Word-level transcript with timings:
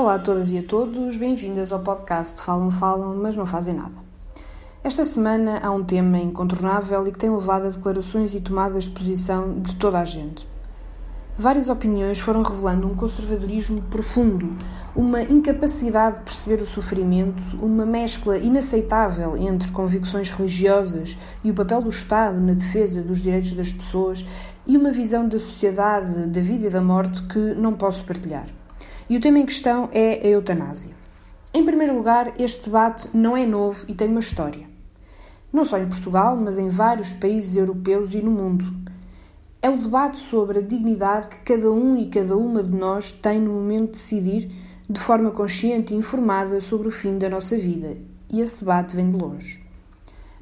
Olá 0.00 0.14
a 0.14 0.18
todas 0.18 0.50
e 0.50 0.56
a 0.56 0.62
todos, 0.62 1.18
bem-vindas 1.18 1.70
ao 1.70 1.80
podcast 1.80 2.40
Falam, 2.40 2.70
Falam, 2.70 3.14
mas 3.16 3.36
não 3.36 3.44
fazem 3.44 3.74
nada. 3.74 3.92
Esta 4.82 5.04
semana 5.04 5.60
há 5.62 5.70
um 5.70 5.84
tema 5.84 6.16
incontornável 6.16 7.06
e 7.06 7.12
que 7.12 7.18
tem 7.18 7.28
levado 7.28 7.66
a 7.66 7.68
declarações 7.68 8.32
e 8.32 8.40
tomadas 8.40 8.84
de 8.84 8.90
posição 8.92 9.60
de 9.60 9.76
toda 9.76 10.00
a 10.00 10.04
gente. 10.06 10.48
Várias 11.36 11.68
opiniões 11.68 12.18
foram 12.18 12.42
revelando 12.42 12.86
um 12.86 12.96
conservadorismo 12.96 13.82
profundo, 13.90 14.56
uma 14.96 15.22
incapacidade 15.22 16.20
de 16.20 16.24
perceber 16.24 16.62
o 16.62 16.66
sofrimento, 16.66 17.42
uma 17.60 17.84
mescla 17.84 18.38
inaceitável 18.38 19.36
entre 19.36 19.70
convicções 19.70 20.30
religiosas 20.30 21.18
e 21.44 21.50
o 21.50 21.54
papel 21.54 21.82
do 21.82 21.90
Estado 21.90 22.40
na 22.40 22.54
defesa 22.54 23.02
dos 23.02 23.20
direitos 23.20 23.52
das 23.52 23.70
pessoas 23.70 24.24
e 24.66 24.78
uma 24.78 24.92
visão 24.92 25.28
da 25.28 25.38
sociedade, 25.38 26.24
da 26.24 26.40
vida 26.40 26.68
e 26.68 26.70
da 26.70 26.80
morte 26.80 27.22
que 27.24 27.54
não 27.54 27.74
posso 27.74 28.02
partilhar. 28.06 28.46
E 29.10 29.16
o 29.16 29.20
tema 29.20 29.40
em 29.40 29.44
questão 29.44 29.88
é 29.90 30.24
a 30.24 30.28
eutanásia. 30.28 30.92
Em 31.52 31.64
primeiro 31.64 31.96
lugar, 31.96 32.32
este 32.38 32.66
debate 32.66 33.08
não 33.12 33.36
é 33.36 33.44
novo 33.44 33.84
e 33.88 33.92
tem 33.92 34.06
uma 34.06 34.20
história. 34.20 34.68
Não 35.52 35.64
só 35.64 35.78
em 35.78 35.88
Portugal, 35.88 36.36
mas 36.36 36.56
em 36.56 36.68
vários 36.68 37.12
países 37.12 37.56
europeus 37.56 38.14
e 38.14 38.22
no 38.22 38.30
mundo. 38.30 38.64
É 39.60 39.68
o 39.68 39.76
debate 39.76 40.20
sobre 40.20 40.60
a 40.60 40.62
dignidade 40.62 41.26
que 41.26 41.38
cada 41.38 41.72
um 41.72 41.96
e 41.96 42.06
cada 42.06 42.36
uma 42.36 42.62
de 42.62 42.70
nós 42.70 43.10
tem 43.10 43.40
no 43.40 43.54
momento 43.54 43.86
de 43.86 43.90
decidir 43.98 44.48
de 44.88 45.00
forma 45.00 45.32
consciente 45.32 45.92
e 45.92 45.96
informada 45.96 46.60
sobre 46.60 46.86
o 46.86 46.92
fim 46.92 47.18
da 47.18 47.28
nossa 47.28 47.58
vida. 47.58 47.96
E 48.30 48.40
esse 48.40 48.60
debate 48.60 48.94
vem 48.94 49.10
de 49.10 49.18
longe. 49.18 49.60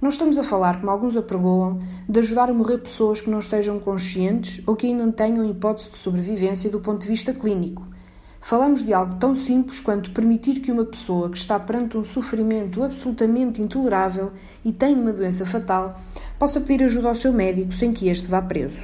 Não 0.00 0.08
estamos 0.08 0.38
a 0.38 0.42
falar, 0.42 0.80
como 0.80 0.90
alguns 0.90 1.16
apregoam, 1.16 1.80
de 2.08 2.18
ajudar 2.18 2.50
a 2.50 2.52
morrer 2.52 2.78
pessoas 2.78 3.20
que 3.20 3.30
não 3.30 3.38
estejam 3.38 3.78
conscientes 3.78 4.60
ou 4.66 4.74
que 4.74 4.88
ainda 4.88 5.06
não 5.06 5.12
tenham 5.12 5.48
hipótese 5.48 5.92
de 5.92 5.98
sobrevivência 5.98 6.68
do 6.68 6.80
ponto 6.80 7.02
de 7.02 7.06
vista 7.06 7.32
clínico 7.32 7.94
Falamos 8.40 8.82
de 8.82 8.92
algo 8.92 9.16
tão 9.16 9.34
simples 9.34 9.80
quanto 9.80 10.12
permitir 10.12 10.60
que 10.60 10.70
uma 10.70 10.84
pessoa 10.84 11.28
que 11.28 11.36
está 11.36 11.58
perante 11.58 11.96
um 11.96 12.04
sofrimento 12.04 12.82
absolutamente 12.82 13.60
intolerável 13.60 14.32
e 14.64 14.72
tem 14.72 14.94
uma 14.94 15.12
doença 15.12 15.44
fatal 15.44 16.00
possa 16.38 16.60
pedir 16.60 16.84
ajuda 16.84 17.08
ao 17.08 17.14
seu 17.14 17.32
médico 17.32 17.72
sem 17.72 17.92
que 17.92 18.08
este 18.08 18.28
vá 18.28 18.40
preso. 18.40 18.82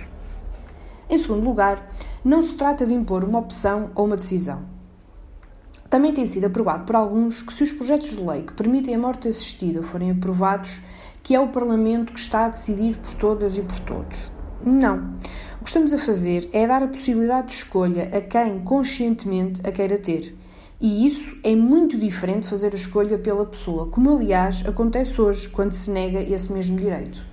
Em 1.09 1.19
segundo 1.19 1.45
lugar, 1.45 1.91
não 2.25 2.43
se 2.43 2.55
trata 2.55 2.87
de 2.87 2.95
impor 2.95 3.25
uma 3.25 3.39
opção 3.39 3.91
ou 3.95 4.07
uma 4.07 4.17
decisão. 4.17 4.63
Também 5.91 6.13
tem 6.13 6.25
sido 6.25 6.47
aprovado 6.47 6.85
por 6.85 6.97
alguns 6.97 7.43
que, 7.43 7.53
se 7.53 7.65
os 7.65 7.71
projetos 7.71 8.11
de 8.11 8.21
lei 8.21 8.43
que 8.43 8.55
permitem 8.55 8.95
a 8.95 8.99
morte 8.99 9.29
assistida 9.29 9.83
forem 9.83 10.11
aprovados, 10.11 10.81
que 11.23 11.35
é 11.35 11.41
o 11.41 11.49
Parlamento 11.49 12.15
que 12.15 12.19
está 12.19 12.47
a 12.47 12.49
decidir 12.49 12.97
por 12.97 13.13
todas 13.15 13.59
e 13.59 13.61
por 13.61 13.79
todos. 13.81 14.31
Não. 14.65 15.15
O 15.63 15.65
que 15.65 15.71
estamos 15.71 15.93
a 15.93 15.99
fazer 15.99 16.51
é 16.53 16.67
dar 16.67 16.83
a 16.83 16.89
possibilidade 16.89 17.47
de 17.47 17.53
escolha 17.55 18.11
a 18.13 18.21
quem 18.21 18.59
conscientemente 18.65 19.65
a 19.65 19.71
queira 19.71 19.97
ter. 19.97 20.37
E 20.81 21.07
isso 21.07 21.39
é 21.45 21.55
muito 21.55 21.97
diferente 21.97 22.41
de 22.41 22.49
fazer 22.49 22.73
a 22.73 22.77
escolha 22.77 23.17
pela 23.17 23.47
pessoa, 23.47 23.87
como 23.87 24.11
aliás 24.11 24.67
acontece 24.67 25.21
hoje 25.21 25.49
quando 25.49 25.71
se 25.71 25.89
nega 25.89 26.21
esse 26.21 26.53
mesmo 26.53 26.77
direito. 26.77 27.25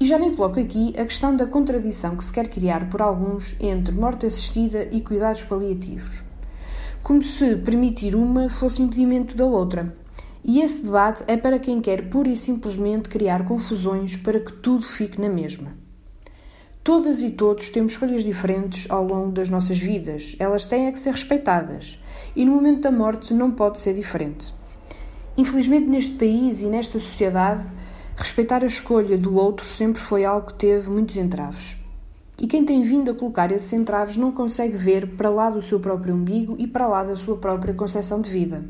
E 0.00 0.04
já 0.04 0.18
nem 0.18 0.34
coloco 0.34 0.58
aqui 0.58 0.92
a 0.98 1.04
questão 1.04 1.36
da 1.36 1.46
contradição 1.46 2.16
que 2.16 2.24
se 2.24 2.32
quer 2.32 2.48
criar 2.48 2.90
por 2.90 3.00
alguns 3.00 3.54
entre 3.60 3.94
morte 3.94 4.26
assistida 4.26 4.88
e 4.90 5.00
cuidados 5.00 5.44
paliativos. 5.44 6.24
Como 7.00 7.22
se 7.22 7.54
permitir 7.58 8.16
uma 8.16 8.48
fosse 8.48 8.82
impedimento 8.82 9.36
da 9.36 9.44
outra. 9.44 9.96
E 10.44 10.60
esse 10.62 10.82
debate 10.82 11.22
é 11.28 11.36
para 11.36 11.60
quem 11.60 11.80
quer 11.80 12.10
pura 12.10 12.28
e 12.28 12.36
simplesmente 12.36 13.08
criar 13.08 13.46
confusões 13.46 14.16
para 14.16 14.40
que 14.40 14.52
tudo 14.52 14.82
fique 14.82 15.20
na 15.20 15.28
mesma. 15.28 15.85
Todas 16.86 17.20
e 17.20 17.30
todos 17.30 17.68
temos 17.68 17.94
escolhas 17.94 18.22
diferentes 18.22 18.88
ao 18.88 19.04
longo 19.04 19.32
das 19.32 19.48
nossas 19.48 19.76
vidas. 19.76 20.36
Elas 20.38 20.66
têm 20.66 20.86
a 20.86 20.92
que 20.92 21.00
ser 21.00 21.10
respeitadas. 21.10 22.00
E 22.36 22.44
no 22.44 22.52
momento 22.52 22.82
da 22.82 22.92
morte 22.92 23.34
não 23.34 23.50
pode 23.50 23.80
ser 23.80 23.92
diferente. 23.92 24.54
Infelizmente, 25.36 25.88
neste 25.88 26.14
país 26.14 26.62
e 26.62 26.66
nesta 26.66 27.00
sociedade, 27.00 27.64
respeitar 28.16 28.62
a 28.62 28.66
escolha 28.66 29.18
do 29.18 29.34
outro 29.34 29.66
sempre 29.66 30.00
foi 30.00 30.24
algo 30.24 30.46
que 30.46 30.54
teve 30.54 30.88
muitos 30.88 31.16
entraves. 31.16 31.76
E 32.40 32.46
quem 32.46 32.64
tem 32.64 32.84
vindo 32.84 33.10
a 33.10 33.14
colocar 33.14 33.50
esses 33.50 33.72
entraves 33.72 34.16
não 34.16 34.30
consegue 34.30 34.78
ver 34.78 35.16
para 35.16 35.28
lá 35.28 35.50
do 35.50 35.60
seu 35.60 35.80
próprio 35.80 36.14
umbigo 36.14 36.54
e 36.56 36.68
para 36.68 36.86
lá 36.86 37.02
da 37.02 37.16
sua 37.16 37.36
própria 37.36 37.74
concepção 37.74 38.20
de 38.20 38.30
vida. 38.30 38.64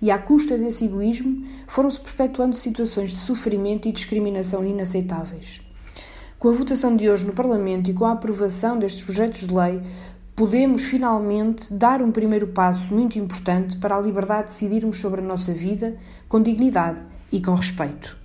E 0.00 0.12
à 0.12 0.18
custa 0.20 0.56
desse 0.56 0.84
egoísmo, 0.84 1.44
foram-se 1.66 2.00
perpetuando 2.00 2.54
situações 2.54 3.10
de 3.10 3.16
sofrimento 3.16 3.88
e 3.88 3.92
discriminação 3.92 4.64
inaceitáveis. 4.64 5.67
Com 6.38 6.50
a 6.50 6.52
votação 6.52 6.94
de 6.94 7.10
hoje 7.10 7.26
no 7.26 7.32
Parlamento 7.32 7.90
e 7.90 7.94
com 7.94 8.04
a 8.04 8.12
aprovação 8.12 8.78
destes 8.78 9.02
projetos 9.02 9.40
de 9.40 9.52
lei, 9.52 9.82
podemos 10.36 10.84
finalmente 10.84 11.74
dar 11.74 12.00
um 12.00 12.12
primeiro 12.12 12.46
passo 12.46 12.94
muito 12.94 13.18
importante 13.18 13.76
para 13.76 13.96
a 13.96 14.00
liberdade 14.00 14.42
de 14.42 14.52
decidirmos 14.52 15.00
sobre 15.00 15.20
a 15.20 15.24
nossa 15.24 15.52
vida 15.52 15.96
com 16.28 16.40
dignidade 16.40 17.02
e 17.32 17.42
com 17.42 17.56
respeito. 17.56 18.16